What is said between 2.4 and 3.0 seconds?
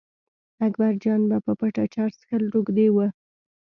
روږدي و.